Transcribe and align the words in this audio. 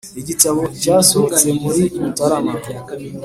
Igitabo 0.21 0.61
cyasohotse 0.81 1.47
muri 1.61 1.83
Mutarama 2.01 2.53